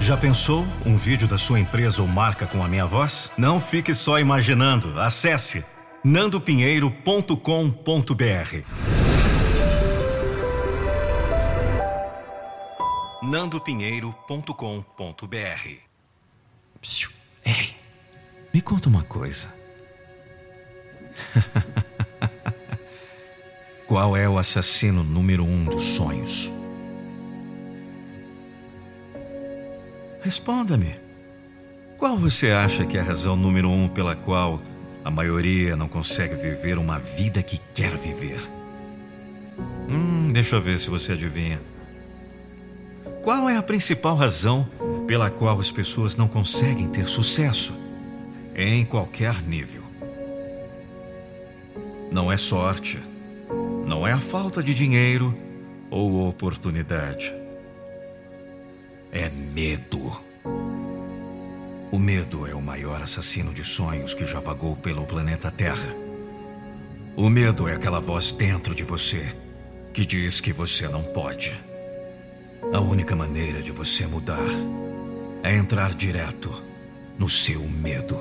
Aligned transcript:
Já 0.00 0.16
pensou 0.16 0.64
um 0.84 0.96
vídeo 0.96 1.26
da 1.26 1.36
sua 1.36 1.58
empresa 1.58 2.00
ou 2.00 2.08
marca 2.08 2.46
com 2.46 2.62
a 2.62 2.68
minha 2.68 2.86
voz? 2.86 3.32
Não 3.36 3.60
fique 3.60 3.92
só 3.94 4.18
imaginando. 4.18 5.00
Acesse 5.00 5.64
nandopinheiro.com.br. 6.04 8.62
nandopinheiro.com.br. 13.22 15.68
Ei, 17.44 17.74
me 18.54 18.60
conta 18.60 18.88
uma 18.88 19.02
coisa. 19.02 19.52
Qual 23.88 24.16
é 24.16 24.28
o 24.28 24.38
assassino 24.38 25.02
número 25.02 25.44
um 25.44 25.64
dos 25.64 25.82
sonhos? 25.82 26.52
Responda-me. 30.26 30.92
Qual 31.96 32.16
você 32.16 32.50
acha 32.50 32.84
que 32.84 32.98
é 32.98 33.00
a 33.00 33.04
razão 33.04 33.36
número 33.36 33.70
um 33.70 33.88
pela 33.88 34.16
qual 34.16 34.60
a 35.04 35.08
maioria 35.08 35.76
não 35.76 35.86
consegue 35.86 36.34
viver 36.34 36.78
uma 36.78 36.98
vida 36.98 37.44
que 37.44 37.60
quer 37.72 37.96
viver? 37.96 38.40
Hum, 39.88 40.32
deixa 40.32 40.56
eu 40.56 40.60
ver 40.60 40.80
se 40.80 40.90
você 40.90 41.12
adivinha. 41.12 41.62
Qual 43.22 43.48
é 43.48 43.56
a 43.56 43.62
principal 43.62 44.16
razão 44.16 44.68
pela 45.06 45.30
qual 45.30 45.60
as 45.60 45.70
pessoas 45.70 46.16
não 46.16 46.26
conseguem 46.26 46.88
ter 46.88 47.06
sucesso 47.06 47.72
em 48.52 48.84
qualquer 48.84 49.40
nível? 49.42 49.84
Não 52.10 52.32
é 52.32 52.36
sorte, 52.36 52.98
não 53.86 54.04
é 54.04 54.10
a 54.10 54.20
falta 54.20 54.60
de 54.60 54.74
dinheiro 54.74 55.38
ou 55.88 56.28
oportunidade 56.28 57.32
é 59.12 59.30
medo. 59.30 60.12
O 61.90 61.98
medo 61.98 62.46
é 62.46 62.54
o 62.54 62.60
maior 62.60 63.00
assassino 63.00 63.54
de 63.54 63.64
sonhos 63.64 64.12
que 64.12 64.24
já 64.24 64.40
vagou 64.40 64.76
pelo 64.76 65.06
planeta 65.06 65.50
Terra. 65.50 65.94
O 67.16 67.30
medo 67.30 67.68
é 67.68 67.74
aquela 67.74 68.00
voz 68.00 68.32
dentro 68.32 68.74
de 68.74 68.84
você 68.84 69.24
que 69.92 70.04
diz 70.04 70.40
que 70.40 70.52
você 70.52 70.86
não 70.88 71.02
pode. 71.02 71.58
A 72.72 72.80
única 72.80 73.16
maneira 73.16 73.62
de 73.62 73.72
você 73.72 74.06
mudar 74.06 74.44
é 75.42 75.56
entrar 75.56 75.94
direto 75.94 76.50
no 77.18 77.28
seu 77.28 77.62
medo. 77.62 78.18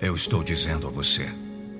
Eu 0.00 0.14
estou 0.14 0.42
dizendo 0.42 0.86
a 0.86 0.90
você: 0.90 1.28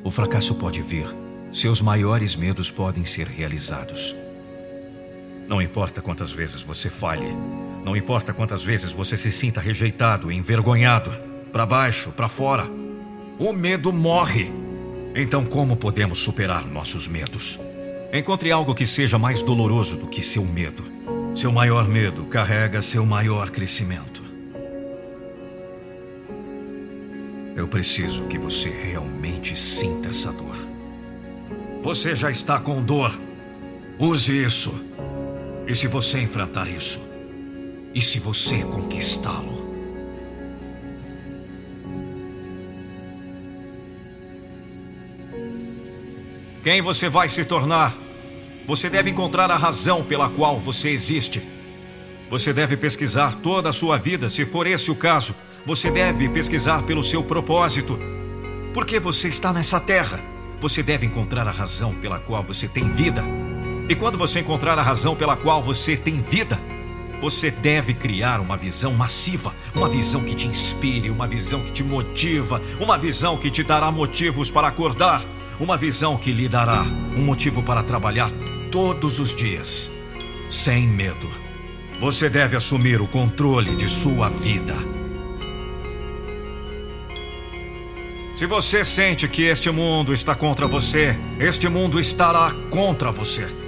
o 0.02 0.10
fracasso 0.10 0.56
pode 0.56 0.82
vir, 0.82 1.06
seus 1.52 1.80
maiores 1.80 2.36
medos 2.36 2.70
podem 2.70 3.04
ser 3.04 3.26
realizados. 3.26 4.23
Não 5.48 5.60
importa 5.60 6.00
quantas 6.00 6.32
vezes 6.32 6.62
você 6.62 6.88
falhe, 6.88 7.28
não 7.84 7.94
importa 7.94 8.32
quantas 8.32 8.64
vezes 8.64 8.92
você 8.92 9.16
se 9.16 9.30
sinta 9.30 9.60
rejeitado, 9.60 10.32
envergonhado, 10.32 11.10
para 11.52 11.66
baixo, 11.66 12.12
para 12.12 12.28
fora, 12.28 12.64
o 13.38 13.52
medo 13.52 13.92
morre. 13.92 14.50
Então, 15.14 15.44
como 15.44 15.76
podemos 15.76 16.18
superar 16.18 16.66
nossos 16.66 17.06
medos? 17.06 17.60
Encontre 18.12 18.50
algo 18.50 18.74
que 18.74 18.86
seja 18.86 19.18
mais 19.18 19.42
doloroso 19.42 19.96
do 19.96 20.06
que 20.06 20.22
seu 20.22 20.44
medo. 20.44 20.84
Seu 21.34 21.52
maior 21.52 21.86
medo 21.86 22.24
carrega 22.24 22.80
seu 22.80 23.04
maior 23.04 23.50
crescimento. 23.50 24.22
Eu 27.56 27.68
preciso 27.68 28.26
que 28.26 28.38
você 28.38 28.70
realmente 28.70 29.56
sinta 29.58 30.08
essa 30.08 30.32
dor. 30.32 30.56
Você 31.82 32.14
já 32.14 32.30
está 32.30 32.58
com 32.58 32.82
dor. 32.82 33.12
Use 33.98 34.44
isso. 34.44 34.74
E 35.66 35.74
se 35.74 35.86
você 35.86 36.20
enfrentar 36.20 36.68
isso, 36.68 37.00
e 37.94 38.02
se 38.02 38.18
você 38.18 38.62
conquistá-lo? 38.64 39.64
Quem 46.62 46.82
você 46.82 47.08
vai 47.08 47.28
se 47.28 47.44
tornar? 47.44 47.94
Você 48.66 48.88
deve 48.88 49.10
encontrar 49.10 49.50
a 49.50 49.56
razão 49.56 50.02
pela 50.02 50.28
qual 50.28 50.58
você 50.58 50.90
existe. 50.90 51.42
Você 52.30 52.52
deve 52.52 52.76
pesquisar 52.76 53.34
toda 53.36 53.68
a 53.68 53.72
sua 53.72 53.98
vida, 53.98 54.28
se 54.30 54.46
for 54.46 54.66
esse 54.66 54.90
o 54.90 54.96
caso. 54.96 55.34
Você 55.66 55.90
deve 55.90 56.28
pesquisar 56.28 56.82
pelo 56.82 57.02
seu 57.02 57.22
propósito. 57.22 57.98
Por 58.72 58.84
que 58.86 58.98
você 58.98 59.28
está 59.28 59.52
nessa 59.52 59.78
terra? 59.78 60.20
Você 60.60 60.82
deve 60.82 61.06
encontrar 61.06 61.46
a 61.46 61.50
razão 61.50 61.94
pela 61.94 62.18
qual 62.18 62.42
você 62.42 62.66
tem 62.66 62.88
vida. 62.88 63.22
E 63.88 63.94
quando 63.94 64.16
você 64.16 64.40
encontrar 64.40 64.78
a 64.78 64.82
razão 64.82 65.14
pela 65.14 65.36
qual 65.36 65.62
você 65.62 65.94
tem 65.94 66.18
vida, 66.18 66.58
você 67.20 67.50
deve 67.50 67.92
criar 67.92 68.40
uma 68.40 68.56
visão 68.56 68.94
massiva, 68.94 69.54
uma 69.74 69.88
visão 69.88 70.22
que 70.24 70.34
te 70.34 70.46
inspire, 70.46 71.10
uma 71.10 71.28
visão 71.28 71.62
que 71.62 71.70
te 71.70 71.84
motiva, 71.84 72.62
uma 72.80 72.96
visão 72.96 73.36
que 73.36 73.50
te 73.50 73.62
dará 73.62 73.90
motivos 73.90 74.50
para 74.50 74.68
acordar, 74.68 75.22
uma 75.60 75.76
visão 75.76 76.16
que 76.16 76.32
lhe 76.32 76.48
dará 76.48 76.82
um 76.82 77.24
motivo 77.24 77.62
para 77.62 77.82
trabalhar 77.82 78.30
todos 78.70 79.20
os 79.20 79.34
dias, 79.34 79.90
sem 80.48 80.88
medo. 80.88 81.28
Você 82.00 82.30
deve 82.30 82.56
assumir 82.56 83.00
o 83.02 83.06
controle 83.06 83.76
de 83.76 83.88
sua 83.88 84.28
vida. 84.30 84.74
Se 88.34 88.46
você 88.46 88.84
sente 88.84 89.28
que 89.28 89.42
este 89.42 89.70
mundo 89.70 90.12
está 90.12 90.34
contra 90.34 90.66
você, 90.66 91.16
este 91.38 91.68
mundo 91.68 92.00
estará 92.00 92.50
contra 92.70 93.12
você. 93.12 93.63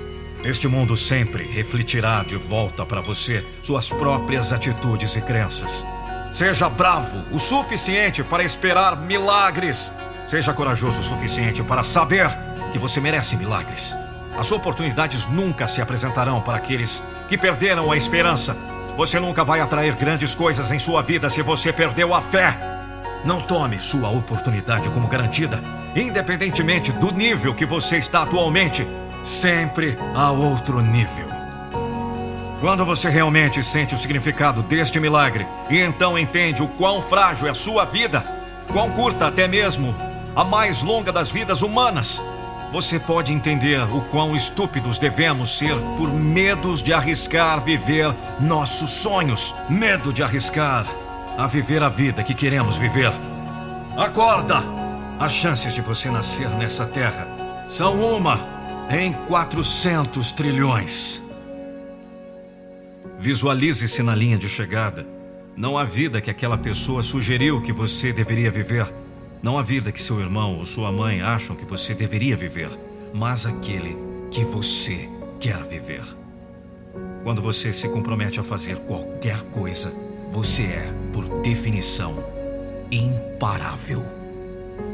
Este 0.47 0.69
mundo 0.69 0.97
sempre 0.97 1.43
refletirá 1.43 2.23
de 2.23 2.37
volta 2.37 2.87
para 2.87 3.01
você 3.01 3.45
suas 3.61 3.91
próprias 3.91 4.53
atitudes 4.53 5.17
e 5.17 5.21
crenças. 5.21 5.85
Seja 6.31 6.69
bravo 6.69 7.25
o 7.33 7.39
suficiente 7.41 8.23
para 8.23 8.45
esperar 8.45 8.97
milagres. 8.97 9.91
Seja 10.25 10.55
corajoso 10.55 11.01
o 11.01 11.03
suficiente 11.03 11.65
para 11.65 11.83
saber 11.83 12.31
que 12.71 12.79
você 12.79 13.01
merece 13.01 13.37
milagres. 13.37 13.93
As 14.39 14.53
oportunidades 14.53 15.27
nunca 15.27 15.67
se 15.67 15.83
apresentarão 15.83 16.41
para 16.41 16.59
aqueles 16.59 17.03
que 17.29 17.37
perderam 17.37 17.91
a 17.91 17.97
esperança. 17.97 18.57
Você 18.97 19.19
nunca 19.19 19.43
vai 19.43 19.59
atrair 19.59 19.97
grandes 19.97 20.33
coisas 20.33 20.71
em 20.71 20.79
sua 20.79 21.03
vida 21.03 21.29
se 21.29 21.43
você 21.43 21.73
perdeu 21.73 22.15
a 22.15 22.21
fé. 22.21 22.57
Não 23.25 23.41
tome 23.41 23.81
sua 23.81 24.11
oportunidade 24.11 24.91
como 24.91 25.09
garantida, 25.09 25.61
independentemente 25.97 26.93
do 26.93 27.11
nível 27.11 27.53
que 27.53 27.67
você 27.67 27.97
está 27.97 28.23
atualmente 28.23 28.87
sempre 29.27 29.99
a 30.15 30.31
outro 30.31 30.81
nível. 30.81 31.29
Quando 32.61 32.87
você 32.87 33.11
realmente 33.11 33.61
sente 33.63 33.93
o 33.93 33.99
significado 33.99 34.63
deste 34.63 35.01
milagre 35.01 35.47
e 35.69 35.79
então 35.79 36.17
entende 36.17 36.63
o 36.63 36.69
quão 36.69 37.03
frágil 37.03 37.49
é 37.49 37.51
a 37.51 37.55
sua 37.55 37.85
vida, 37.85 38.25
quão 38.73 38.91
curta 38.93 39.27
até 39.27 39.49
mesmo 39.49 39.95
a 40.35 40.45
mais 40.45 40.81
longa 40.81 41.13
das 41.13 41.31
vidas 41.31 41.61
humanas, 41.61 42.23
você 42.71 43.01
pode 43.01 43.33
entender 43.33 43.83
o 43.93 44.01
quão 44.03 44.35
estúpidos 44.37 44.97
devemos 44.99 45.59
ser 45.59 45.75
por 45.97 46.09
medos 46.09 46.83
de 46.83 46.93
arriscar 46.93 47.61
viver 47.61 48.15
nossos 48.41 48.91
sonhos, 48.91 49.55
medo 49.69 50.13
de 50.13 50.23
arriscar 50.23 50.87
a 51.37 51.47
viver 51.47 51.83
a 51.83 51.89
vida 51.89 52.23
que 52.23 52.35
queremos 52.35 52.79
viver. 52.79 53.13
Acorda! 53.97 54.63
As 55.19 55.33
chances 55.33 55.75
de 55.75 55.81
você 55.81 56.11
nascer 56.11 56.49
nessa 56.51 56.87
terra 56.87 57.27
são 57.69 57.95
uma 57.95 58.56
em 58.89 59.13
400 59.13 60.33
trilhões. 60.33 61.21
Visualize-se 63.19 64.03
na 64.03 64.15
linha 64.15 64.39
de 64.39 64.49
chegada. 64.49 65.07
Não 65.57 65.77
a 65.77 65.85
vida 65.85 66.21
que 66.21 66.31
aquela 66.31 66.57
pessoa 66.57 67.03
sugeriu 67.03 67.61
que 67.61 67.73
você 67.73 68.13
deveria 68.13 68.51
viver. 68.51 68.93
Não 69.43 69.59
a 69.59 69.63
vida 69.63 69.91
que 69.91 70.01
seu 70.01 70.21
irmão 70.21 70.59
ou 70.59 70.65
sua 70.65 70.93
mãe 70.93 71.21
acham 71.21 71.57
que 71.57 71.65
você 71.65 71.95
deveria 71.95 72.37
viver. 72.37 72.71
Mas 73.13 73.45
aquele 73.45 73.97
que 74.31 74.45
você 74.45 75.09
quer 75.41 75.63
viver. 75.65 76.05
Quando 77.25 77.43
você 77.43 77.73
se 77.73 77.89
compromete 77.89 78.39
a 78.39 78.45
fazer 78.45 78.77
qualquer 78.79 79.41
coisa, 79.51 79.93
você 80.31 80.63
é, 80.63 80.93
por 81.13 81.25
definição, 81.41 82.23
imparável. 82.93 84.05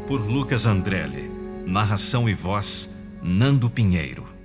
Por 0.06 0.21
Lucas 0.21 0.65
Andrelli. 0.65 1.31
Narração 1.67 2.29
e 2.29 2.35
voz 2.35 2.91
Nando 3.25 3.71
Pinheiro. 3.71 4.42